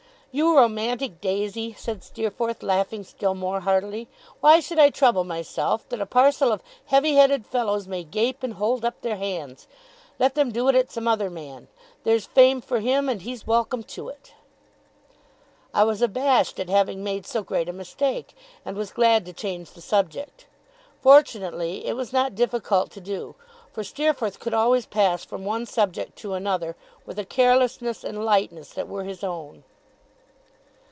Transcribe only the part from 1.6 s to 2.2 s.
said